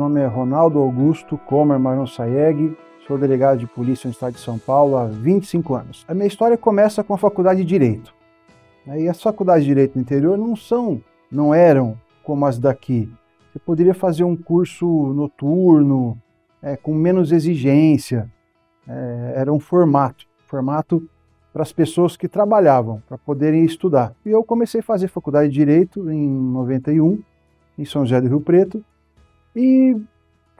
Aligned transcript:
nome 0.00 0.18
é 0.18 0.26
Ronaldo 0.26 0.78
Augusto 0.78 1.36
Comer 1.36 1.78
Maron 1.78 2.06
Saeg, 2.06 2.74
sou 3.06 3.18
delegado 3.18 3.58
de 3.58 3.66
polícia 3.66 4.08
no 4.08 4.12
estado 4.12 4.32
de 4.32 4.40
São 4.40 4.58
Paulo 4.58 4.96
há 4.96 5.04
25 5.04 5.74
anos. 5.74 6.06
A 6.08 6.14
minha 6.14 6.26
história 6.26 6.56
começa 6.56 7.04
com 7.04 7.12
a 7.12 7.18
faculdade 7.18 7.60
de 7.60 7.66
Direito. 7.66 8.14
E 8.96 9.06
as 9.06 9.22
faculdades 9.22 9.62
de 9.62 9.68
Direito 9.68 9.96
no 9.96 10.00
interior 10.00 10.38
não 10.38 10.56
são, 10.56 11.02
não 11.30 11.54
eram 11.54 11.98
como 12.24 12.46
as 12.46 12.58
daqui. 12.58 13.12
Você 13.52 13.58
poderia 13.58 13.92
fazer 13.92 14.24
um 14.24 14.34
curso 14.34 14.86
noturno, 15.12 16.16
é, 16.62 16.78
com 16.78 16.94
menos 16.94 17.30
exigência. 17.30 18.26
É, 18.88 19.34
era 19.36 19.52
um 19.52 19.60
formato, 19.60 20.24
formato 20.46 21.06
para 21.52 21.62
as 21.62 21.74
pessoas 21.74 22.16
que 22.16 22.26
trabalhavam, 22.26 23.02
para 23.06 23.18
poderem 23.18 23.66
estudar. 23.66 24.14
E 24.24 24.30
eu 24.30 24.42
comecei 24.42 24.80
a 24.80 24.82
fazer 24.82 25.08
faculdade 25.08 25.50
de 25.50 25.56
Direito 25.56 26.10
em 26.10 26.26
91, 26.26 27.22
em 27.78 27.84
São 27.84 28.06
José 28.06 28.18
do 28.18 28.28
Rio 28.28 28.40
Preto, 28.40 28.82
e 29.54 29.96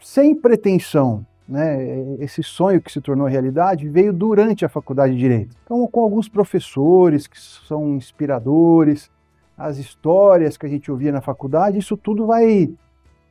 sem 0.01 0.35
pretensão, 0.35 1.25
né, 1.49 2.17
esse 2.21 2.43
sonho 2.43 2.81
que 2.81 2.93
se 2.93 3.01
tornou 3.01 3.27
realidade 3.27 3.89
veio 3.89 4.13
durante 4.13 4.65
a 4.65 4.69
faculdade 4.69 5.15
de 5.15 5.19
Direito. 5.19 5.57
Então, 5.65 5.87
com 5.87 6.01
alguns 6.01 6.29
professores 6.29 7.27
que 7.27 7.39
são 7.39 7.97
inspiradores, 7.97 9.11
as 9.59 9.77
histórias 9.77 10.57
que 10.57 10.65
a 10.65 10.69
gente 10.69 10.91
ouvia 10.91 11.13
na 11.13 11.21
faculdade, 11.21 11.79
isso 11.79 11.97
tudo 11.97 12.27
vai 12.27 12.73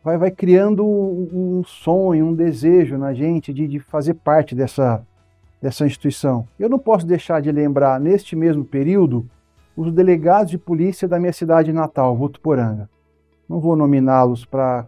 vai, 0.04 0.18
vai 0.18 0.32
criando 0.32 0.86
um 0.86 1.64
sonho, 1.66 2.28
um 2.28 2.34
desejo 2.34 2.98
na 2.98 3.14
gente 3.14 3.54
de, 3.54 3.68
de 3.68 3.80
fazer 3.80 4.16
parte 4.16 4.56
dessa, 4.56 5.06
dessa 5.62 5.86
instituição. 5.86 6.48
Eu 6.60 6.70
não 6.70 6.80
posso 6.80 7.06
deixar 7.06 7.42
de 7.42 7.52
lembrar, 7.52 8.00
neste 8.00 8.36
mesmo 8.36 8.64
período, 8.64 9.30
os 9.76 9.92
delegados 9.92 10.52
de 10.52 10.58
polícia 10.58 11.08
da 11.08 11.20
minha 11.20 11.34
cidade 11.34 11.72
natal, 11.72 12.16
Votuporanga. 12.16 12.90
Não 13.50 13.60
vou 13.60 13.76
nominá-los 13.76 14.46
para 14.46 14.86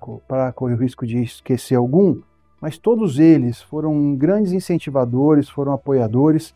correr 0.54 0.76
o 0.76 0.78
risco 0.78 1.04
de 1.04 1.18
esquecer 1.18 1.74
algum, 1.74 2.22
mas 2.62 2.78
todos 2.78 3.18
eles 3.18 3.60
foram 3.60 4.16
grandes 4.16 4.52
incentivadores, 4.54 5.50
foram 5.50 5.72
apoiadores 5.74 6.54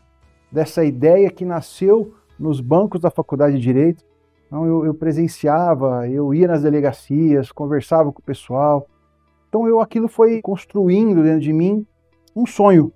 dessa 0.52 0.84
ideia 0.84 1.28
que 1.28 1.44
nasceu 1.44 2.14
nos 2.38 2.60
bancos 2.60 3.00
da 3.00 3.10
Faculdade 3.10 3.56
de 3.56 3.62
Direito. 3.62 4.04
Então 4.46 4.64
eu, 4.64 4.86
eu 4.86 4.94
presenciava, 4.94 6.08
eu 6.08 6.32
ia 6.32 6.46
nas 6.46 6.62
delegacias, 6.62 7.50
conversava 7.50 8.12
com 8.12 8.20
o 8.20 8.24
pessoal. 8.24 8.86
Então 9.48 9.66
eu 9.66 9.80
aquilo 9.80 10.06
foi 10.06 10.40
construindo 10.40 11.24
dentro 11.24 11.40
de 11.40 11.52
mim 11.52 11.84
um 12.36 12.46
sonho, 12.46 12.92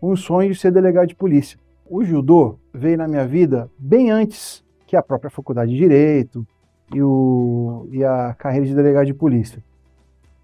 um 0.00 0.14
sonho 0.14 0.52
de 0.52 0.60
ser 0.60 0.70
delegado 0.70 1.08
de 1.08 1.16
polícia. 1.16 1.58
O 1.84 2.04
judô 2.04 2.60
veio 2.72 2.98
na 2.98 3.08
minha 3.08 3.26
vida 3.26 3.68
bem 3.76 4.12
antes 4.12 4.64
que 4.86 4.96
a 4.96 5.02
própria 5.02 5.28
faculdade 5.28 5.72
de 5.72 5.76
direito 5.76 6.46
e, 6.94 7.02
o, 7.02 7.88
e 7.90 8.04
a 8.04 8.34
carreira 8.34 8.66
de 8.66 8.74
delegado 8.74 9.06
de 9.06 9.14
polícia. 9.14 9.62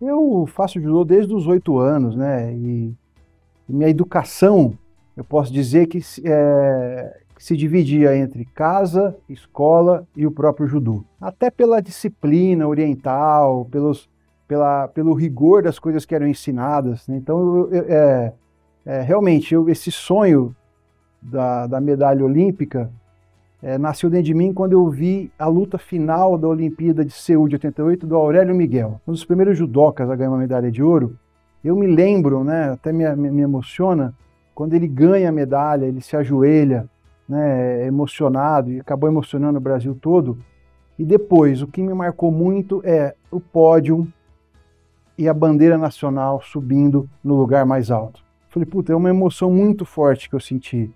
Eu 0.01 0.47
faço 0.47 0.81
judô 0.81 1.05
desde 1.05 1.35
os 1.35 1.47
oito 1.47 1.79
anos, 1.79 2.17
né? 2.17 2.53
E, 2.55 2.95
e, 3.69 3.73
minha 3.73 3.89
educação, 3.89 4.73
eu 5.17 5.23
posso 5.23 5.53
dizer 5.53 5.87
que 5.87 6.01
é, 6.25 7.21
se 7.39 7.57
dividia 7.57 8.17
entre 8.17 8.45
casa, 8.47 9.17
escola 9.29 10.07
e 10.17 10.27
o 10.27 10.31
próprio 10.31 10.67
judô. 10.67 11.05
Até 11.21 11.51
pela 11.51 11.81
disciplina 11.81 12.67
oriental, 12.67 13.67
pelos, 13.71 14.09
pela, 14.49 14.89
pelo 14.89 15.13
rigor 15.13 15.63
das 15.63 15.79
coisas 15.79 16.05
que 16.05 16.15
eram 16.15 16.27
ensinadas. 16.27 17.07
Né? 17.07 17.17
Então, 17.17 17.69
eu, 17.71 17.85
é, 17.89 18.33
é, 18.87 19.01
realmente, 19.03 19.55
eu, 19.55 19.69
esse 19.69 19.91
sonho 19.91 20.55
da, 21.21 21.67
da 21.67 21.81
medalha 21.81 22.25
olímpica 22.25 22.91
é, 23.63 23.77
nasceu 23.77 24.09
dentro 24.09 24.27
de 24.27 24.35
mim 24.35 24.53
quando 24.55 24.73
eu 24.73 24.89
vi 24.89 25.31
a 25.39 25.47
luta 25.47 25.77
final 25.77 26.39
da 26.39 26.49
Olimpíada 26.49 27.05
de 27.05 27.13
Seul 27.13 27.47
de 27.49 27.57
88 27.57 28.07
do 28.07 28.17
Aurélio 28.17 28.55
Miguel. 28.55 29.01
Um 29.07 29.13
dos 29.13 29.25
primeiros 29.25 29.59
judocas 29.59 30.09
a 30.09 30.17
ganhar 30.17 30.31
uma 30.31 30.39
medalha 30.39 30.71
de 30.71 30.83
ouro. 30.83 31.17
Eu 31.63 31.77
me 31.77 31.87
lembro, 31.87 32.43
né, 32.43 32.71
até 32.71 32.91
me, 32.91 33.05
me 33.15 33.43
emociona, 33.43 34.15
quando 34.55 34.75
ele 34.75 34.89
ganha 34.89 35.29
a 35.29 35.33
medalha, 35.33 35.85
ele 35.85 36.01
se 36.01 36.17
ajoelha, 36.17 36.89
né, 37.29 37.87
emocionado 37.87 38.73
e 38.73 38.81
acabou 38.81 39.09
emocionando 39.09 39.59
o 39.59 39.61
Brasil 39.61 39.95
todo. 39.95 40.39
E 40.99 41.05
depois, 41.05 41.63
o 41.63 41.67
que 41.67 41.83
me 41.83 41.93
marcou 41.93 42.31
muito 42.31 42.81
é 42.85 43.15
o 43.31 43.41
pódio 43.41 44.07
e 45.17 45.29
a 45.29 45.35
bandeira 45.35 45.77
nacional 45.77 46.41
subindo 46.43 47.09
no 47.23 47.37
lugar 47.37 47.67
mais 47.67 47.91
alto. 47.91 48.25
Falei, 48.49 48.67
puta, 48.67 48.93
é 48.93 48.97
uma 48.97 49.11
emoção 49.11 49.51
muito 49.51 49.85
forte 49.85 50.29
que 50.29 50.35
eu 50.35 50.41
senti. 50.41 50.91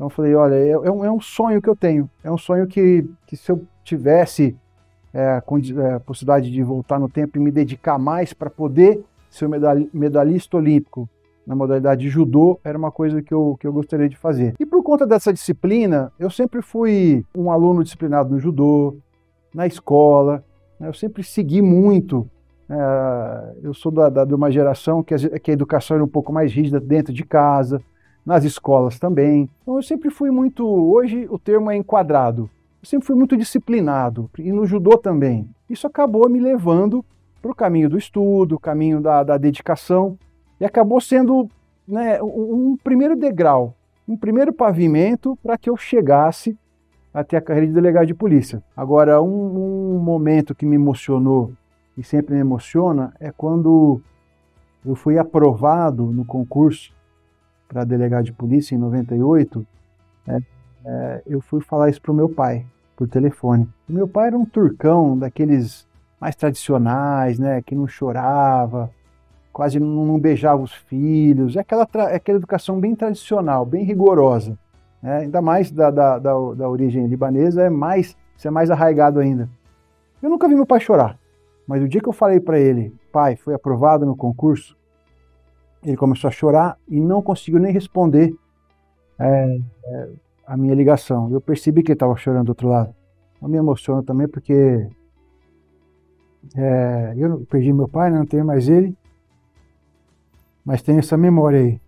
Então 0.00 0.06
eu 0.06 0.10
falei, 0.10 0.34
olha, 0.34 0.54
é, 0.54 0.70
é, 0.70 0.90
um, 0.90 1.04
é 1.04 1.12
um, 1.12 1.20
sonho 1.20 1.60
que 1.60 1.68
eu 1.68 1.76
tenho. 1.76 2.08
É 2.24 2.32
um 2.32 2.38
sonho 2.38 2.66
que, 2.66 3.06
que 3.26 3.36
se 3.36 3.52
eu 3.52 3.62
tivesse 3.84 4.56
é, 5.12 5.22
a, 5.22 5.36
é, 5.36 5.98
possibilidade 5.98 6.50
de 6.50 6.62
voltar 6.62 6.98
no 6.98 7.06
tempo 7.06 7.36
e 7.36 7.38
me 7.40 7.50
dedicar 7.50 7.98
mais 7.98 8.32
para 8.32 8.48
poder 8.48 9.04
ser 9.28 9.46
medalhista 9.92 10.56
olímpico 10.56 11.06
na 11.46 11.54
modalidade 11.54 12.00
de 12.00 12.08
judô, 12.08 12.58
era 12.64 12.78
uma 12.78 12.90
coisa 12.90 13.20
que 13.20 13.34
eu, 13.34 13.58
que 13.60 13.66
eu 13.66 13.74
gostaria 13.74 14.08
de 14.08 14.16
fazer. 14.16 14.54
E 14.58 14.64
por 14.64 14.82
conta 14.82 15.06
dessa 15.06 15.34
disciplina, 15.34 16.10
eu 16.18 16.30
sempre 16.30 16.62
fui 16.62 17.22
um 17.36 17.50
aluno 17.50 17.84
disciplinado 17.84 18.30
no 18.30 18.40
judô, 18.40 18.96
na 19.54 19.66
escola, 19.66 20.42
né? 20.78 20.88
eu 20.88 20.94
sempre 20.94 21.22
segui 21.22 21.60
muito. 21.60 22.26
É, 22.70 23.56
eu 23.64 23.74
sou 23.74 23.92
da, 23.92 24.08
da, 24.08 24.24
de 24.24 24.34
uma 24.34 24.50
geração 24.50 25.02
que 25.02 25.12
a, 25.12 25.18
que 25.38 25.50
a 25.50 25.54
educação 25.54 25.96
era 25.96 26.04
um 26.04 26.08
pouco 26.08 26.32
mais 26.32 26.50
rígida 26.50 26.80
dentro 26.80 27.12
de 27.12 27.22
casa, 27.22 27.82
nas 28.24 28.44
escolas 28.44 28.98
também. 28.98 29.48
Então 29.62 29.76
eu 29.76 29.82
sempre 29.82 30.10
fui 30.10 30.30
muito, 30.30 30.66
hoje 30.66 31.26
o 31.30 31.38
termo 31.38 31.70
é 31.70 31.76
enquadrado, 31.76 32.50
eu 32.82 32.88
sempre 32.88 33.06
fui 33.06 33.16
muito 33.16 33.36
disciplinado, 33.36 34.30
e 34.38 34.52
no 34.52 34.66
judô 34.66 34.96
também. 34.96 35.48
Isso 35.68 35.86
acabou 35.86 36.28
me 36.28 36.40
levando 36.40 37.04
para 37.40 37.50
o 37.50 37.54
caminho 37.54 37.88
do 37.88 37.98
estudo, 37.98 38.56
o 38.56 38.60
caminho 38.60 39.00
da, 39.00 39.22
da 39.22 39.36
dedicação, 39.36 40.18
e 40.58 40.64
acabou 40.64 41.00
sendo 41.00 41.48
né, 41.86 42.22
um, 42.22 42.76
primeiro 42.82 43.16
degrau, 43.16 43.74
um 44.06 44.16
primeiro 44.16 44.52
pavimento 44.52 45.36
para 45.42 45.56
que 45.56 45.70
eu 45.70 45.76
chegasse 45.76 46.56
até 47.12 47.36
a 47.36 47.40
carreira 47.40 47.66
de 47.66 47.72
delegado 47.72 48.06
de 48.06 48.14
polícia. 48.14 48.62
Agora, 48.76 49.20
um, 49.20 49.96
um 49.96 49.98
momento 49.98 50.54
que 50.54 50.66
me 50.66 50.76
emocionou 50.76 51.52
e 51.96 52.04
sempre 52.04 52.34
me 52.34 52.40
emociona 52.40 53.12
é 53.18 53.32
quando 53.32 54.00
eu 54.84 54.94
fui 54.94 55.18
aprovado 55.18 56.06
no 56.06 56.24
concurso 56.24 56.92
para 57.70 57.84
delegado 57.84 58.24
de 58.24 58.32
polícia 58.32 58.74
em 58.74 58.78
98, 58.78 59.64
é, 60.26 60.38
é, 60.84 61.22
eu 61.24 61.40
fui 61.40 61.60
falar 61.60 61.88
isso 61.88 62.02
para 62.02 62.10
o 62.10 62.14
meu 62.14 62.28
pai, 62.28 62.66
por 62.96 63.06
telefone. 63.06 63.68
O 63.88 63.92
meu 63.92 64.08
pai 64.08 64.26
era 64.26 64.36
um 64.36 64.44
turcão 64.44 65.16
daqueles 65.16 65.86
mais 66.20 66.34
tradicionais, 66.34 67.38
né, 67.38 67.62
que 67.62 67.76
não 67.76 67.86
chorava, 67.86 68.90
quase 69.52 69.78
não, 69.78 70.04
não 70.04 70.18
beijava 70.18 70.60
os 70.60 70.72
filhos, 70.72 71.54
é 71.54 71.60
aquela, 71.60 71.86
é 72.10 72.16
aquela 72.16 72.38
educação 72.38 72.80
bem 72.80 72.96
tradicional, 72.96 73.64
bem 73.64 73.84
rigorosa. 73.84 74.58
Né? 75.00 75.18
Ainda 75.18 75.40
mais 75.40 75.70
da, 75.70 75.92
da, 75.92 76.18
da, 76.18 76.32
da 76.32 76.68
origem 76.68 77.06
libanesa, 77.06 77.62
é 77.62 77.70
mais, 77.70 78.16
isso 78.36 78.48
é 78.48 78.50
mais 78.50 78.68
arraigado 78.68 79.20
ainda. 79.20 79.48
Eu 80.20 80.28
nunca 80.28 80.48
vi 80.48 80.56
meu 80.56 80.66
pai 80.66 80.80
chorar, 80.80 81.16
mas 81.68 81.80
o 81.84 81.88
dia 81.88 82.00
que 82.00 82.08
eu 82.08 82.12
falei 82.12 82.40
para 82.40 82.58
ele, 82.58 82.92
pai, 83.12 83.36
foi 83.36 83.54
aprovado 83.54 84.04
no 84.04 84.16
concurso, 84.16 84.76
ele 85.84 85.96
começou 85.96 86.28
a 86.28 86.30
chorar 86.30 86.76
e 86.88 87.00
não 87.00 87.22
conseguiu 87.22 87.60
nem 87.60 87.72
responder 87.72 88.34
é, 89.18 89.58
é, 89.84 90.08
a 90.46 90.56
minha 90.56 90.74
ligação. 90.74 91.30
Eu 91.30 91.40
percebi 91.40 91.82
que 91.82 91.90
ele 91.90 91.96
estava 91.96 92.16
chorando 92.16 92.46
do 92.46 92.50
outro 92.50 92.68
lado. 92.68 92.94
Eu 93.40 93.48
me 93.48 93.56
emociono 93.56 94.02
também 94.02 94.28
porque 94.28 94.88
é, 96.56 97.14
eu 97.16 97.46
perdi 97.48 97.72
meu 97.72 97.88
pai, 97.88 98.10
né, 98.10 98.18
não 98.18 98.26
tenho 98.26 98.44
mais 98.44 98.68
ele, 98.68 98.96
mas 100.64 100.82
tenho 100.82 100.98
essa 100.98 101.16
memória 101.16 101.60
aí. 101.60 101.80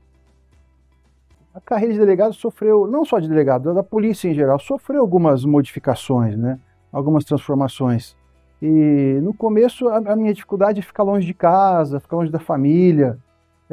A 1.55 1.61
carreira 1.61 1.93
de 1.93 2.01
delegado 2.01 2.33
sofreu, 2.33 2.87
não 2.87 3.05
só 3.05 3.19
de 3.19 3.29
delegado, 3.29 3.75
da 3.75 3.83
polícia 3.83 4.27
em 4.29 4.35
geral, 4.35 4.59
sofreu 4.59 5.03
algumas 5.03 5.45
modificações, 5.45 6.37
né? 6.37 6.59
algumas 6.91 7.25
transformações. 7.25 8.17
E 8.61 9.19
no 9.23 9.35
começo 9.35 9.89
a, 9.89 9.97
a 9.97 10.17
minha 10.17 10.33
dificuldade 10.33 10.79
é 10.79 10.83
ficar 10.83 11.03
longe 11.03 11.27
de 11.27 11.35
casa, 11.35 12.01
ficar 12.01 12.17
longe 12.17 12.31
da 12.31 12.39
família, 12.39 13.19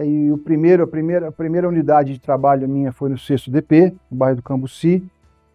e 0.05 0.31
o 0.31 0.37
primeiro, 0.37 0.83
a, 0.83 0.87
primeira, 0.87 1.27
a 1.27 1.31
primeira 1.31 1.67
unidade 1.67 2.13
de 2.13 2.19
trabalho 2.19 2.67
minha 2.69 2.91
foi 2.91 3.09
no 3.09 3.17
6 3.17 3.47
DP, 3.47 3.93
no 4.09 4.17
bairro 4.17 4.37
do 4.37 4.43
Cambuci. 4.43 5.03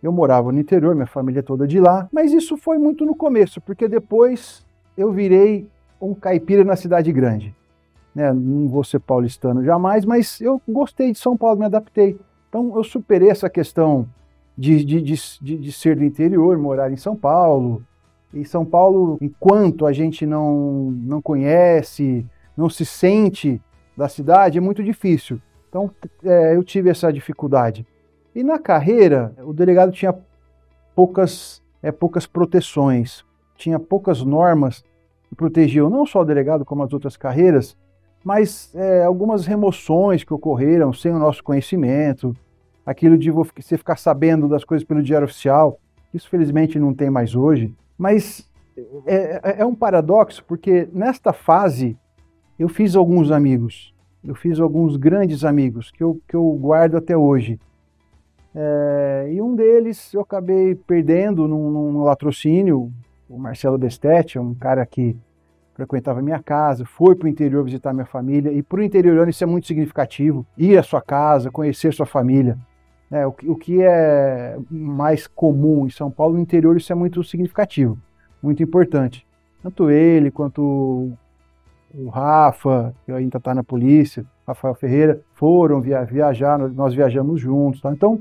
Eu 0.03 0.13
morava 0.13 0.53
no 0.53 0.59
interior, 0.59 0.95
minha 0.95 1.07
família 1.07 1.43
toda 1.43 1.67
de 1.67 1.81
lá, 1.81 2.09
mas 2.13 2.33
isso 2.33 2.57
foi 2.57 2.77
muito 2.77 3.07
no 3.07 3.15
começo, 3.15 3.61
porque 3.61 3.89
depois 3.89 4.65
eu 4.97 5.11
virei 5.11 5.67
um 6.01 6.15
caipira 6.15 6.63
na 6.63 6.77
cidade 6.77 7.11
grande. 7.13 7.55
Né? 8.15 8.33
Não 8.33 8.69
vou 8.69 8.85
ser 8.85 9.01
paulistano 9.01 9.65
jamais, 9.65 10.05
mas 10.05 10.41
eu 10.41 10.61
gostei 10.69 11.13
de 11.13 11.19
São 11.19 11.37
Paulo, 11.37 11.59
me 11.59 11.65
adaptei. 11.65 12.19
Então 12.49 12.73
eu 12.77 12.85
superei 12.85 13.31
essa 13.31 13.49
questão 13.49 14.07
de, 14.57 14.85
de, 14.85 15.01
de, 15.01 15.59
de, 15.59 15.73
ser 15.73 15.97
do 15.97 16.05
interior, 16.05 16.57
morar 16.59 16.93
em 16.93 16.97
São 16.97 17.17
Paulo. 17.17 17.83
E 18.33 18.45
São 18.45 18.65
Paulo, 18.65 19.19
enquanto 19.21 19.87
a 19.87 19.93
gente 19.93 20.27
não, 20.27 20.91
não 20.91 21.23
conhece, 21.23 22.27
não 22.57 22.69
se 22.69 22.85
sente 22.85 23.61
da 23.97 24.09
cidade 24.09 24.59
é 24.59 24.61
muito 24.61 24.83
difícil. 24.83 25.41
Então 25.69 25.91
é, 26.25 26.55
eu 26.55 26.63
tive 26.63 26.91
essa 26.91 27.13
dificuldade. 27.13 27.87
E 28.35 28.43
na 28.43 28.59
carreira, 28.59 29.33
o 29.45 29.53
delegado 29.53 29.93
tinha 29.93 30.15
poucas, 30.95 31.63
é, 31.83 31.93
poucas 31.93 32.27
proteções, 32.27 33.25
tinha 33.57 33.79
poucas 33.79 34.23
normas 34.23 34.85
que 35.29 35.35
protegiam 35.35 35.89
não 35.89 36.05
só 36.05 36.21
o 36.21 36.25
delegado, 36.25 36.65
como 36.65 36.83
as 36.83 36.93
outras 36.93 37.17
carreiras, 37.17 37.77
mas 38.25 38.75
é, 38.75 39.05
algumas 39.05 39.47
remoções 39.47 40.25
que 40.25 40.33
ocorreram 40.33 40.93
sem 40.93 41.13
o 41.13 41.19
nosso 41.19 41.45
conhecimento, 41.45 42.35
aquilo 42.85 43.19
de 43.19 43.31
você 43.31 43.77
ficar 43.77 43.97
sabendo 43.97 44.49
das 44.49 44.65
coisas 44.65 44.87
pelo 44.87 45.03
diário 45.03 45.27
oficial, 45.27 45.79
isso 46.13 46.29
felizmente 46.29 46.79
não 46.79 46.95
tem 46.95 47.11
mais 47.11 47.35
hoje, 47.35 47.75
mas 47.99 48.49
é, 49.07 49.41
é, 49.43 49.61
é 49.61 49.67
um 49.67 49.75
paradoxo 49.75 50.45
porque 50.45 50.89
nesta 50.93 51.33
fase 51.33 51.97
eu 52.59 52.69
fiz 52.69 52.95
alguns 52.95 53.31
amigos, 53.31 53.95
eu 54.23 54.35
fiz 54.35 54.61
alguns 54.61 54.97
grandes 54.97 55.45
amigos 55.45 55.91
que 55.91 56.03
eu, 56.03 56.21
que 56.29 56.35
eu 56.35 56.51
guardo 56.53 56.97
até 56.97 57.17
hoje. 57.17 57.59
É, 58.55 59.31
e 59.33 59.43
um 59.43 59.55
deles 59.55 60.15
eu 60.15 60.21
acabei 60.21 60.75
perdendo 60.75 61.49
num, 61.49 61.71
num 61.71 62.05
latrocínio, 62.05 62.93
o 63.29 63.39
Marcelo 63.39 63.77
Bestete, 63.77 64.39
um 64.39 64.55
cara 64.55 64.87
que 64.87 65.17
frequentava 65.75 66.23
minha 66.23 66.41
casa, 66.41 66.85
foi 66.85 67.17
para 67.17 67.27
o 67.27 67.29
interior 67.29 67.65
visitar 67.65 67.93
minha 67.93 68.07
família, 68.07 68.53
e 68.53 68.63
para 68.63 68.79
o 68.79 68.83
interiorano 68.83 69.29
isso 69.29 69.43
é 69.43 69.47
muito 69.47 69.67
significativo, 69.67 70.47
ir 70.57 70.79
à 70.79 70.83
sua 70.83 71.03
casa, 71.03 71.51
conhecer 71.51 71.93
sua 71.93 72.07
família. 72.07 72.57
É, 73.11 73.27
o, 73.27 73.35
o 73.47 73.57
que 73.57 73.83
é 73.83 74.57
mais 74.71 75.27
comum 75.27 75.87
em 75.87 75.91
São 75.91 76.11
Paulo, 76.11 76.35
no 76.35 76.41
interior 76.41 76.77
isso 76.77 76.93
é 76.93 76.95
muito 76.95 77.23
significativo, 77.25 77.99
muito 78.41 78.63
importante. 78.63 79.27
Tanto 79.63 79.91
ele 79.91 80.31
quanto 80.31 81.13
o 81.97 82.09
Rafa, 82.09 82.95
que 83.05 83.13
ainda 83.13 83.39
está 83.39 83.55
na 83.55 83.63
polícia, 83.63 84.25
Rafael 84.47 84.75
Ferreira, 84.75 85.21
foram 85.35 85.81
via, 85.81 86.05
viajar, 86.05 86.59
nós 86.59 86.95
viajamos 86.95 87.41
juntos. 87.41 87.81
Tá? 87.81 87.93
Então, 87.93 88.21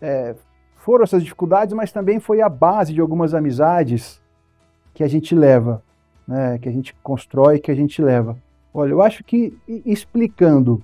é, 0.00 0.34
foram 0.76 1.04
essas 1.04 1.22
dificuldades, 1.22 1.74
mas 1.74 1.90
também 1.90 2.20
foi 2.20 2.40
a 2.40 2.48
base 2.48 2.92
de 2.92 3.00
algumas 3.00 3.34
amizades 3.34 4.20
que 4.92 5.02
a 5.02 5.08
gente 5.08 5.34
leva 5.34 5.82
né, 6.26 6.58
que 6.58 6.68
a 6.68 6.72
gente 6.72 6.94
constrói, 7.02 7.58
que 7.58 7.70
a 7.70 7.74
gente 7.74 8.00
leva. 8.02 8.36
Olha, 8.72 8.90
eu 8.90 9.02
acho 9.02 9.22
que 9.22 9.56
explicando 9.84 10.82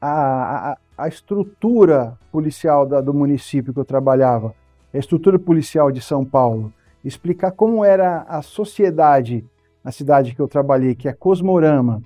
a, 0.00 0.72
a, 0.72 0.78
a 0.98 1.08
estrutura 1.08 2.18
policial 2.32 2.86
da, 2.86 3.00
do 3.00 3.14
município 3.14 3.72
que 3.72 3.78
eu 3.78 3.84
trabalhava, 3.84 4.54
a 4.92 4.98
estrutura 4.98 5.38
policial 5.38 5.92
de 5.92 6.00
São 6.00 6.24
Paulo, 6.24 6.72
explicar 7.04 7.52
como 7.52 7.84
era 7.84 8.22
a 8.22 8.42
sociedade 8.42 9.44
na 9.84 9.90
cidade 9.90 10.34
que 10.34 10.40
eu 10.40 10.48
trabalhei, 10.48 10.94
que 10.94 11.08
é 11.08 11.12
Cosmorama, 11.12 12.02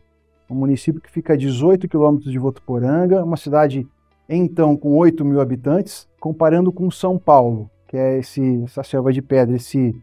um 0.49 0.55
município 0.55 1.01
que 1.01 1.11
fica 1.11 1.33
a 1.33 1.37
18 1.37 1.89
quilômetros 1.89 2.31
de 2.31 2.39
Votuporanga, 2.39 3.25
uma 3.25 3.37
cidade 3.37 3.87
então 4.29 4.77
com 4.77 4.97
8 4.97 5.25
mil 5.25 5.41
habitantes, 5.41 6.09
comparando 6.21 6.73
com 6.73 6.91
São 6.91 7.19
Paulo, 7.19 7.71
que 7.89 7.97
é 7.97 8.19
esse, 8.19 8.63
essa 8.65 8.83
selva 8.83 9.13
de 9.13 9.21
pedra, 9.21 9.57
esse 9.57 9.95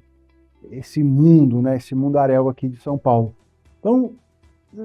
esse 0.69 1.03
mundo, 1.03 1.61
né, 1.61 1.77
esse 1.77 1.95
mundaréu 1.95 2.47
aqui 2.49 2.67
de 2.67 2.77
São 2.77 2.97
Paulo. 2.97 3.35
Então, 3.79 4.13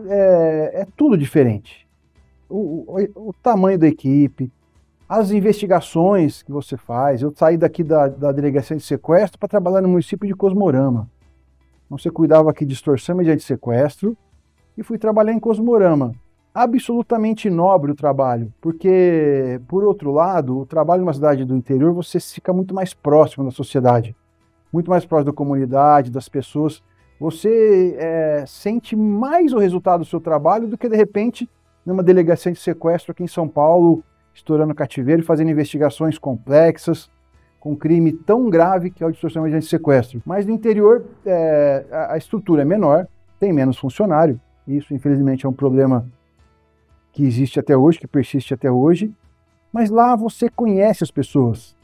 é, 0.08 0.82
é 0.82 0.86
tudo 0.96 1.16
diferente. 1.16 1.86
O, 2.48 2.84
o, 2.88 3.28
o, 3.28 3.32
tamanho 3.42 3.78
da 3.78 3.86
equipe, 3.86 4.50
as 5.08 5.30
investigações 5.30 6.42
que 6.42 6.50
você 6.50 6.76
faz. 6.76 7.22
Eu 7.22 7.32
saí 7.34 7.56
daqui 7.56 7.84
da, 7.84 8.08
da 8.08 8.32
delegacia 8.32 8.76
de 8.76 8.82
sequestro 8.82 9.38
para 9.38 9.48
trabalhar 9.48 9.82
no 9.82 9.88
município 9.88 10.26
de 10.26 10.34
Cosmorama. 10.34 11.10
Então, 11.86 11.98
você 11.98 12.10
cuidava 12.10 12.50
aqui 12.50 12.66
de 12.66 12.74
extorsão 12.74 13.16
mediante 13.16 13.42
sequestro 13.42 14.16
e 14.76 14.82
fui 14.82 14.98
trabalhar 14.98 15.32
em 15.32 15.40
Cosmorama. 15.40 16.12
Absolutamente 16.54 17.50
nobre 17.50 17.92
o 17.92 17.94
trabalho, 17.94 18.52
porque, 18.60 19.60
por 19.68 19.84
outro 19.84 20.10
lado, 20.10 20.58
o 20.58 20.66
trabalho 20.66 21.02
numa 21.02 21.12
cidade 21.12 21.44
do 21.44 21.54
interior 21.54 21.92
você 21.92 22.18
fica 22.18 22.52
muito 22.52 22.74
mais 22.74 22.94
próximo 22.94 23.44
da 23.44 23.50
sociedade 23.50 24.16
muito 24.76 24.90
mais 24.90 25.04
próximo 25.04 25.32
da 25.32 25.36
comunidade, 25.36 26.10
das 26.10 26.28
pessoas. 26.28 26.82
Você 27.18 27.96
é, 27.98 28.44
sente 28.46 28.94
mais 28.94 29.52
o 29.52 29.58
resultado 29.58 30.00
do 30.00 30.06
seu 30.06 30.20
trabalho 30.20 30.68
do 30.68 30.76
que, 30.76 30.88
de 30.88 30.96
repente, 30.96 31.48
numa 31.84 32.02
delegacia 32.02 32.52
de 32.52 32.58
sequestro 32.58 33.12
aqui 33.12 33.22
em 33.22 33.28
São 33.28 33.48
Paulo, 33.48 34.04
estourando 34.34 34.74
cativeiro 34.74 35.22
e 35.22 35.24
fazendo 35.24 35.50
investigações 35.50 36.18
complexas, 36.18 37.10
com 37.66 37.72
um 37.72 37.76
crime 37.76 38.12
tão 38.12 38.48
grave 38.48 38.90
que 38.90 39.02
é 39.02 39.06
o 39.06 39.10
distorção 39.10 39.42
mediante 39.42 39.66
sequestro. 39.66 40.22
Mas 40.24 40.46
no 40.46 40.52
interior, 40.52 41.04
é, 41.24 41.84
a 41.90 42.16
estrutura 42.16 42.62
é 42.62 42.64
menor, 42.64 43.08
tem 43.40 43.52
menos 43.52 43.76
funcionário. 43.76 44.40
Isso, 44.68 44.94
infelizmente, 44.94 45.44
é 45.44 45.48
um 45.48 45.52
problema 45.52 46.06
que 47.12 47.24
existe 47.24 47.58
até 47.58 47.76
hoje, 47.76 47.98
que 47.98 48.06
persiste 48.06 48.54
até 48.54 48.70
hoje. 48.70 49.12
Mas 49.72 49.90
lá 49.90 50.14
você 50.14 50.48
conhece 50.48 51.02
as 51.02 51.10
pessoas, 51.10 51.76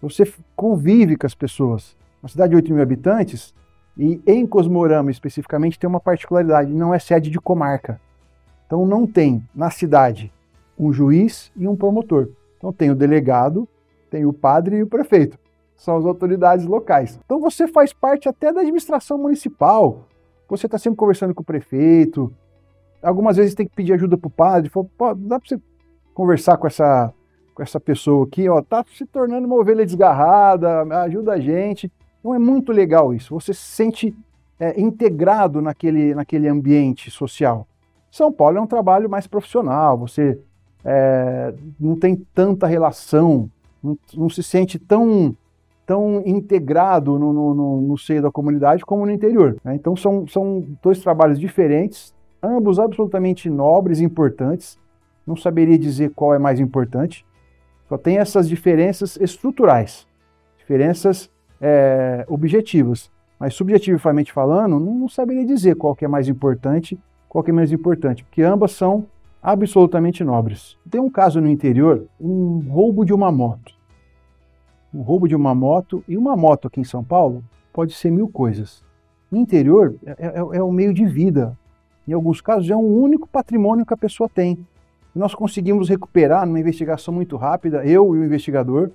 você 0.00 0.32
convive 0.54 1.16
com 1.16 1.26
as 1.26 1.34
pessoas 1.34 1.96
uma 2.22 2.28
cidade 2.28 2.50
de 2.50 2.56
8 2.56 2.72
mil 2.72 2.82
habitantes, 2.82 3.52
e 3.98 4.20
em 4.28 4.46
Cosmorama 4.46 5.10
especificamente 5.10 5.76
tem 5.76 5.90
uma 5.90 5.98
particularidade, 5.98 6.72
não 6.72 6.94
é 6.94 7.00
sede 7.00 7.30
de 7.30 7.40
comarca. 7.40 8.00
Então 8.64 8.86
não 8.86 9.08
tem 9.08 9.42
na 9.52 9.70
cidade 9.70 10.32
um 10.78 10.92
juiz 10.92 11.50
e 11.56 11.66
um 11.66 11.74
promotor. 11.74 12.28
Então 12.58 12.72
tem 12.72 12.92
o 12.92 12.94
delegado, 12.94 13.68
tem 14.16 14.24
o 14.24 14.32
padre 14.32 14.78
e 14.78 14.82
o 14.82 14.86
prefeito. 14.86 15.38
São 15.76 15.98
as 15.98 16.06
autoridades 16.06 16.64
locais. 16.64 17.20
Então 17.24 17.38
você 17.38 17.68
faz 17.68 17.92
parte 17.92 18.28
até 18.28 18.50
da 18.50 18.60
administração 18.60 19.18
municipal. 19.18 20.08
Você 20.48 20.64
está 20.66 20.78
sempre 20.78 20.96
conversando 20.96 21.34
com 21.34 21.42
o 21.42 21.44
prefeito. 21.44 22.32
Algumas 23.02 23.36
vezes 23.36 23.54
tem 23.54 23.66
que 23.68 23.74
pedir 23.74 23.92
ajuda 23.92 24.16
para 24.16 24.28
o 24.28 24.30
padre. 24.30 24.70
Fala, 24.70 25.14
dá 25.14 25.38
para 25.38 25.48
você 25.48 25.60
conversar 26.14 26.56
com 26.56 26.66
essa, 26.66 27.12
com 27.54 27.62
essa 27.62 27.78
pessoa 27.78 28.24
aqui, 28.24 28.48
ó, 28.48 28.62
tá 28.62 28.82
se 28.90 29.04
tornando 29.04 29.46
uma 29.46 29.56
ovelha 29.56 29.84
desgarrada, 29.84 30.82
ajuda 31.02 31.32
a 31.32 31.40
gente. 31.40 31.92
Então 32.20 32.34
é 32.34 32.38
muito 32.38 32.72
legal 32.72 33.12
isso. 33.12 33.34
Você 33.34 33.52
se 33.52 33.60
sente 33.60 34.16
é, 34.58 34.80
integrado 34.80 35.60
naquele, 35.60 36.14
naquele 36.14 36.48
ambiente 36.48 37.10
social. 37.10 37.68
São 38.10 38.32
Paulo 38.32 38.56
é 38.56 38.60
um 38.62 38.66
trabalho 38.66 39.10
mais 39.10 39.26
profissional, 39.26 39.98
você 39.98 40.40
é, 40.82 41.52
não 41.78 41.96
tem 41.96 42.16
tanta 42.32 42.66
relação, 42.66 43.50
não, 44.14 44.28
se 44.28 44.42
sente 44.42 44.78
tão, 44.78 45.36
tão 45.86 46.22
integrado 46.24 47.18
no, 47.18 47.32
no, 47.32 47.80
no, 47.82 47.98
seio 47.98 48.22
da 48.22 48.30
comunidade 48.30 48.84
como 48.84 49.06
no 49.06 49.12
interior. 49.12 49.56
Né? 49.64 49.74
Então 49.74 49.94
são, 49.94 50.26
são 50.26 50.64
dois 50.82 51.00
trabalhos 51.00 51.38
diferentes, 51.38 52.14
ambos 52.42 52.78
absolutamente 52.78 53.48
nobres 53.48 54.00
e 54.00 54.04
importantes. 54.04 54.78
Não 55.26 55.36
saberia 55.36 55.78
dizer 55.78 56.10
qual 56.10 56.34
é 56.34 56.38
mais 56.38 56.60
importante. 56.60 57.24
Só 57.88 57.96
tem 57.96 58.18
essas 58.18 58.48
diferenças 58.48 59.16
estruturais, 59.16 60.06
diferenças 60.58 61.30
é, 61.60 62.24
objetivos. 62.28 63.10
Mas 63.38 63.54
subjetivamente 63.54 64.32
falando, 64.32 64.80
não, 64.80 64.94
não 64.94 65.08
saberia 65.08 65.44
dizer 65.44 65.76
qual 65.76 65.94
que 65.94 66.04
é 66.04 66.08
mais 66.08 66.28
importante, 66.28 66.98
qual 67.28 67.44
que 67.44 67.50
é 67.50 67.54
menos 67.54 67.70
importante, 67.70 68.24
porque 68.24 68.42
ambas 68.42 68.72
são 68.72 69.06
absolutamente 69.42 70.24
nobres. 70.24 70.76
Tem 70.90 71.00
um 71.00 71.10
caso 71.10 71.40
no 71.40 71.48
interior, 71.48 72.06
um 72.20 72.58
roubo 72.68 73.04
de 73.04 73.12
uma 73.12 73.30
moto. 73.30 73.75
Um 74.96 75.02
roubo 75.02 75.28
de 75.28 75.36
uma 75.36 75.54
moto, 75.54 76.02
e 76.08 76.16
uma 76.16 76.34
moto 76.34 76.68
aqui 76.68 76.80
em 76.80 76.84
São 76.84 77.04
Paulo 77.04 77.44
pode 77.70 77.92
ser 77.92 78.10
mil 78.10 78.28
coisas. 78.28 78.82
No 79.30 79.38
interior 79.38 79.94
é, 80.06 80.28
é, 80.28 80.56
é 80.56 80.62
o 80.62 80.72
meio 80.72 80.94
de 80.94 81.04
vida. 81.04 81.54
Em 82.08 82.14
alguns 82.14 82.40
casos 82.40 82.70
é 82.70 82.74
um 82.74 82.98
único 83.02 83.28
patrimônio 83.28 83.84
que 83.84 83.92
a 83.92 83.96
pessoa 83.96 84.26
tem. 84.26 84.58
E 85.14 85.18
nós 85.18 85.34
conseguimos 85.34 85.90
recuperar 85.90 86.46
numa 86.46 86.58
investigação 86.58 87.12
muito 87.12 87.36
rápida, 87.36 87.84
eu 87.84 88.16
e 88.16 88.20
o 88.20 88.24
investigador, 88.24 88.90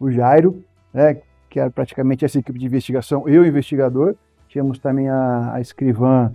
o 0.00 0.10
Jairo, 0.10 0.64
né, 0.92 1.20
que 1.48 1.60
era 1.60 1.70
praticamente 1.70 2.24
essa 2.24 2.40
equipe 2.40 2.58
de 2.58 2.66
investigação, 2.66 3.28
eu, 3.28 3.46
investigador, 3.46 4.16
tínhamos 4.48 4.80
também 4.80 5.08
a, 5.08 5.54
a 5.54 5.60
escrivã, 5.60 6.32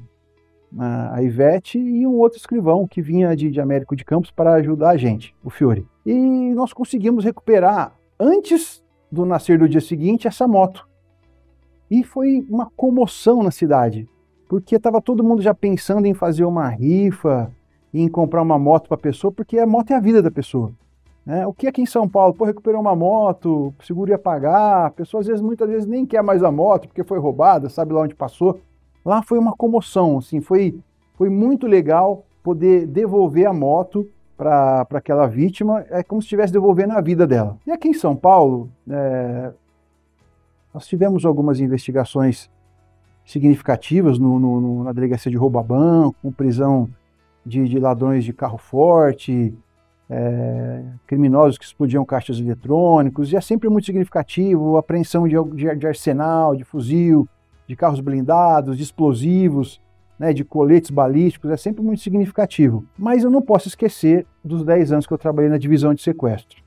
a, 0.78 1.16
a, 1.16 1.24
Ivete, 1.24 1.78
e 1.78 2.08
um 2.08 2.14
outro 2.14 2.38
escrivão 2.38 2.88
que 2.88 3.02
vinha 3.02 3.36
de, 3.36 3.52
de 3.52 3.60
Américo 3.60 3.98
de 3.98 4.06
Campos 4.06 4.32
para 4.32 4.54
ajudar 4.54 4.92
a 4.92 4.98
gente, 4.98 5.36
o 5.44 5.50
Fiore. 5.50 5.86
E 6.06 6.14
nós 6.54 6.72
conseguimos 6.72 7.26
recuperar, 7.26 7.94
antes 8.18 8.82
do 9.12 9.26
nascer 9.26 9.58
do 9.58 9.68
dia 9.68 9.82
seguinte, 9.82 10.28
essa 10.28 10.48
moto. 10.48 10.88
E 11.90 12.04
foi 12.04 12.46
uma 12.50 12.70
comoção 12.76 13.42
na 13.42 13.52
cidade, 13.52 14.08
porque 14.48 14.76
estava 14.76 15.02
todo 15.02 15.24
mundo 15.24 15.42
já 15.42 15.54
pensando 15.54 16.06
em 16.06 16.14
fazer 16.14 16.46
uma 16.46 16.68
rifa, 16.70 17.52
em 17.94 18.08
comprar 18.08 18.42
uma 18.42 18.60
moto 18.60 18.88
para 18.88 18.96
a 18.96 19.02
pessoa, 19.02 19.32
porque 19.32 19.58
a 19.58 19.66
moto 19.66 19.92
é 19.92 19.96
a 19.96 20.00
vida 20.00 20.22
da 20.22 20.30
pessoa. 20.30 20.72
Né? 21.26 21.46
O 21.46 21.54
que 21.54 21.68
aqui 21.68 21.82
em 21.82 21.88
São 21.88 22.08
Paulo, 22.08 22.34
pô, 22.34 22.46
recuperou 22.46 22.82
uma 22.82 22.96
moto, 22.96 23.74
o 23.80 23.84
seguro 23.84 24.12
ia 24.12 24.18
pagar, 24.18 24.88
a 24.88 24.92
pessoa 24.92 25.22
às 25.22 25.28
vezes, 25.28 25.42
muitas 25.42 25.68
vezes 25.70 25.86
nem 25.88 26.06
quer 26.06 26.24
mais 26.24 26.44
a 26.44 26.52
moto 26.52 26.88
porque 26.88 27.04
foi 27.04 27.20
roubada, 27.20 27.70
sabe 27.70 27.94
lá 27.94 28.02
onde 28.02 28.16
passou. 28.16 28.60
Lá 29.04 29.22
foi 29.24 29.40
uma 29.40 29.54
comoção, 29.54 30.18
assim, 30.18 30.42
foi, 30.42 30.80
foi 31.16 31.30
muito 31.30 31.66
legal 31.66 32.26
poder 32.44 32.86
devolver 32.86 33.48
a 33.48 33.54
moto 33.54 34.08
para 34.40 34.88
aquela 34.92 35.28
vítima, 35.28 35.86
é 35.90 36.02
como 36.02 36.22
se 36.22 36.28
estivesse 36.28 36.54
devolvendo 36.54 36.94
a 36.94 37.02
vida 37.02 37.28
dela. 37.28 37.58
E 37.68 37.72
aqui 37.72 37.90
em 37.90 37.94
São 37.94 38.16
Paulo, 38.16 38.72
é, 38.90 39.52
nós 40.74 40.88
tivemos 40.88 41.26
algumas 41.26 41.60
investigações 41.60 42.50
significativas 43.26 44.18
no, 44.18 44.40
no, 44.40 44.62
no, 44.62 44.84
na 44.86 44.94
delegacia 44.94 45.30
de 45.30 45.36
roubo 45.36 45.60
a 45.60 45.64
banco, 45.64 46.32
prisão 46.32 46.90
de, 47.46 47.68
de 47.68 47.78
ladrões 47.80 48.24
de 48.24 48.32
carro 48.32 48.58
forte, 48.58 49.54
é, 50.10 50.84
criminosos 51.06 51.58
que 51.58 51.66
explodiam 51.66 52.06
caixas 52.06 52.40
eletrônicos, 52.40 53.34
e 53.34 53.36
é 53.36 53.42
sempre 53.42 53.68
muito 53.68 53.88
significativo 53.88 54.78
apreensão 54.78 55.28
de, 55.28 55.36
de, 55.54 55.76
de, 55.76 55.86
arsenal, 55.86 56.56
de 56.56 56.64
fuzil, 56.64 57.28
de 57.68 57.76
carros 57.76 58.00
blindados, 58.00 58.78
de 58.78 58.84
explosivos. 58.84 59.82
Né, 60.20 60.34
de 60.34 60.44
coletes 60.44 60.92
balísticos, 60.92 61.50
é 61.50 61.56
sempre 61.56 61.82
muito 61.82 62.02
significativo. 62.02 62.86
Mas 62.98 63.24
eu 63.24 63.32
não 63.32 63.42
posso 63.42 63.70
esquecer 63.70 64.28
dos 64.44 64.66
10 64.66 64.92
anos 64.92 65.08
que 65.08 65.14
eu 65.14 65.18
trabalhei 65.18 65.50
na 65.50 65.58
divisão 65.58 65.94
de 65.94 66.02
sequestro. 66.02 66.62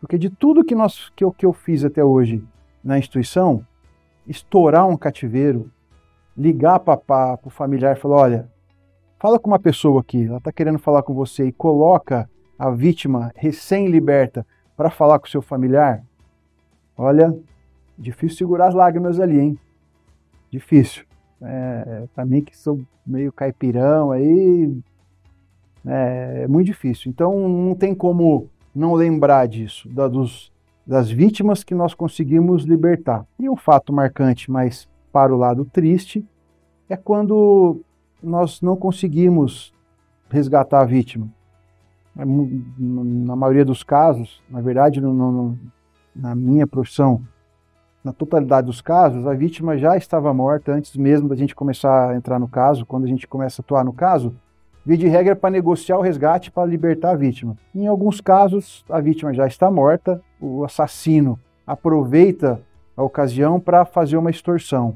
Porque 0.00 0.16
de 0.16 0.30
tudo 0.30 0.64
que, 0.64 0.74
nós, 0.74 1.10
que, 1.14 1.22
eu, 1.22 1.30
que 1.30 1.44
eu 1.44 1.52
fiz 1.52 1.84
até 1.84 2.02
hoje 2.02 2.42
na 2.82 2.98
instituição, 2.98 3.64
estourar 4.26 4.88
um 4.88 4.96
cativeiro, 4.96 5.70
ligar 6.34 6.80
para 6.80 7.38
o 7.44 7.50
familiar 7.50 7.94
e 7.94 8.00
falar: 8.00 8.16
olha, 8.16 8.50
fala 9.18 9.38
com 9.38 9.50
uma 9.50 9.58
pessoa 9.58 10.00
aqui, 10.00 10.24
ela 10.24 10.38
está 10.38 10.50
querendo 10.50 10.78
falar 10.78 11.02
com 11.02 11.12
você 11.12 11.48
e 11.48 11.52
coloca 11.52 12.30
a 12.58 12.70
vítima 12.70 13.30
recém-liberta 13.36 14.46
para 14.74 14.88
falar 14.88 15.18
com 15.18 15.26
o 15.26 15.30
seu 15.30 15.42
familiar. 15.42 16.02
Olha, 16.96 17.34
difícil 17.98 18.38
segurar 18.38 18.68
as 18.68 18.74
lágrimas 18.74 19.20
ali, 19.20 19.38
hein? 19.38 19.58
Difícil. 20.50 21.09
É, 21.42 22.04
para 22.14 22.26
mim 22.26 22.42
que 22.42 22.56
sou 22.56 22.80
meio 23.06 23.32
caipirão 23.32 24.10
aí, 24.10 24.78
é, 25.86 26.42
é, 26.42 26.48
muito 26.48 26.66
difícil. 26.66 27.10
Então 27.10 27.48
não 27.48 27.74
tem 27.74 27.94
como 27.94 28.48
não 28.74 28.94
lembrar 28.94 29.46
disso, 29.48 29.88
da, 29.88 30.06
dos, 30.06 30.52
das 30.86 31.10
vítimas 31.10 31.64
que 31.64 31.74
nós 31.74 31.94
conseguimos 31.94 32.64
libertar. 32.64 33.26
E 33.38 33.48
um 33.48 33.56
fato 33.56 33.92
marcante, 33.92 34.50
mas 34.50 34.88
para 35.12 35.34
o 35.34 35.38
lado 35.38 35.64
triste, 35.64 36.24
é 36.88 36.96
quando 36.96 37.80
nós 38.22 38.60
não 38.60 38.76
conseguimos 38.76 39.72
resgatar 40.28 40.82
a 40.82 40.84
vítima. 40.84 41.28
É 42.16 42.24
na 42.24 43.34
maioria 43.34 43.64
dos 43.64 43.82
casos, 43.82 44.42
na 44.48 44.60
verdade, 44.60 45.00
no, 45.00 45.12
no, 45.14 45.58
na 46.14 46.34
minha 46.34 46.66
profissão, 46.66 47.22
na 48.02 48.12
totalidade 48.12 48.66
dos 48.66 48.80
casos, 48.80 49.26
a 49.26 49.34
vítima 49.34 49.76
já 49.76 49.96
estava 49.96 50.32
morta 50.32 50.72
antes 50.72 50.96
mesmo 50.96 51.28
da 51.28 51.36
gente 51.36 51.54
começar 51.54 52.10
a 52.10 52.16
entrar 52.16 52.38
no 52.38 52.48
caso. 52.48 52.86
Quando 52.86 53.04
a 53.04 53.08
gente 53.08 53.26
começa 53.26 53.60
a 53.60 53.62
atuar 53.62 53.84
no 53.84 53.92
caso, 53.92 54.34
via 54.84 54.96
de 54.96 55.06
regra 55.06 55.36
para 55.36 55.50
negociar 55.50 55.98
o 55.98 56.00
resgate 56.00 56.50
para 56.50 56.66
libertar 56.66 57.10
a 57.10 57.16
vítima. 57.16 57.56
Em 57.74 57.86
alguns 57.86 58.20
casos, 58.20 58.84
a 58.88 59.00
vítima 59.00 59.34
já 59.34 59.46
está 59.46 59.70
morta, 59.70 60.20
o 60.40 60.64
assassino 60.64 61.38
aproveita 61.66 62.60
a 62.96 63.02
ocasião 63.02 63.60
para 63.60 63.84
fazer 63.84 64.16
uma 64.16 64.30
extorsão. 64.30 64.94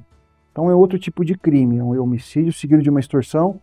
Então 0.51 0.71
é 0.71 0.75
outro 0.75 0.99
tipo 0.99 1.25
de 1.25 1.37
crime, 1.37 1.79
é 1.79 1.83
um 1.83 2.01
homicídio 2.03 2.53
seguido 2.53 2.83
de 2.83 2.89
uma 2.89 3.01
extorsão. 3.01 3.61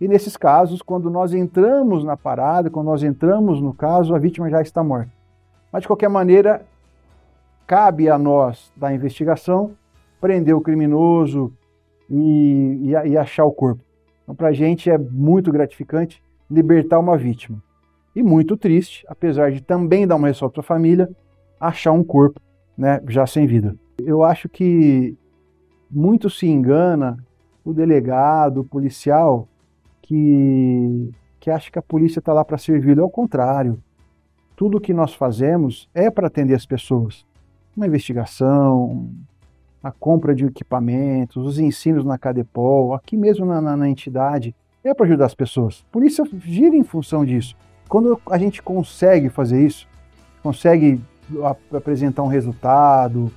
E 0.00 0.08
nesses 0.08 0.36
casos, 0.36 0.82
quando 0.82 1.10
nós 1.10 1.34
entramos 1.34 2.02
na 2.02 2.16
parada, 2.16 2.70
quando 2.70 2.86
nós 2.86 3.02
entramos 3.02 3.60
no 3.60 3.74
caso, 3.74 4.14
a 4.14 4.18
vítima 4.18 4.50
já 4.50 4.62
está 4.62 4.82
morta. 4.82 5.12
Mas 5.70 5.82
de 5.82 5.86
qualquer 5.86 6.08
maneira, 6.08 6.64
cabe 7.70 8.08
a 8.08 8.18
nós 8.18 8.72
da 8.76 8.92
investigação 8.92 9.76
prender 10.20 10.56
o 10.56 10.60
criminoso 10.60 11.52
e, 12.10 12.80
e, 12.82 13.10
e 13.10 13.16
achar 13.16 13.44
o 13.44 13.52
corpo. 13.52 13.80
Então, 14.24 14.34
para 14.34 14.48
a 14.48 14.52
gente 14.52 14.90
é 14.90 14.98
muito 14.98 15.52
gratificante 15.52 16.20
libertar 16.50 16.98
uma 16.98 17.16
vítima. 17.16 17.62
E 18.12 18.24
muito 18.24 18.56
triste, 18.56 19.06
apesar 19.08 19.52
de 19.52 19.60
também 19.60 20.04
dar 20.04 20.16
uma 20.16 20.26
ressalva 20.26 20.54
para 20.54 20.60
a 20.62 20.64
família, 20.64 21.08
achar 21.60 21.92
um 21.92 22.02
corpo 22.02 22.40
né, 22.76 23.00
já 23.06 23.24
sem 23.24 23.46
vida. 23.46 23.76
Eu 24.00 24.24
acho 24.24 24.48
que 24.48 25.16
muito 25.88 26.28
se 26.28 26.48
engana 26.48 27.24
o 27.64 27.72
delegado, 27.72 28.62
o 28.62 28.64
policial, 28.64 29.46
que, 30.02 31.12
que 31.38 31.48
acha 31.48 31.70
que 31.70 31.78
a 31.78 31.82
polícia 31.82 32.18
está 32.18 32.32
lá 32.32 32.44
para 32.44 32.58
servir. 32.58 32.98
É 32.98 33.02
o 33.02 33.08
contrário. 33.08 33.80
Tudo 34.56 34.80
que 34.80 34.92
nós 34.92 35.14
fazemos 35.14 35.88
é 35.94 36.10
para 36.10 36.26
atender 36.26 36.54
as 36.54 36.66
pessoas 36.66 37.24
uma 37.76 37.86
investigação, 37.86 39.10
a 39.82 39.90
compra 39.90 40.34
de 40.34 40.44
equipamentos, 40.44 41.44
os 41.44 41.58
ensinos 41.58 42.04
na 42.04 42.18
Cadepol, 42.18 42.94
aqui 42.94 43.16
mesmo 43.16 43.46
na, 43.46 43.60
na, 43.60 43.76
na 43.76 43.88
entidade, 43.88 44.54
é 44.84 44.92
para 44.92 45.06
ajudar 45.06 45.26
as 45.26 45.34
pessoas. 45.34 45.84
Por 45.90 46.04
isso 46.04 46.22
gira 46.44 46.76
em 46.76 46.84
função 46.84 47.24
disso. 47.24 47.56
Quando 47.88 48.20
a 48.30 48.38
gente 48.38 48.62
consegue 48.62 49.28
fazer 49.28 49.64
isso, 49.64 49.88
consegue 50.42 51.00
apresentar 51.72 52.22
um 52.22 52.28
resultado, 52.28 53.30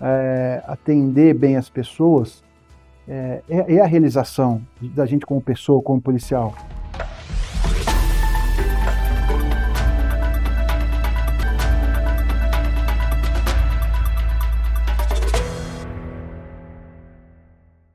é, 0.00 0.62
atender 0.66 1.34
bem 1.34 1.56
as 1.56 1.68
pessoas, 1.68 2.42
é, 3.06 3.42
é, 3.48 3.74
é 3.74 3.80
a 3.80 3.86
realização 3.86 4.62
da 4.80 5.06
gente 5.06 5.26
como 5.26 5.40
pessoa, 5.40 5.82
como 5.82 6.00
policial. 6.00 6.54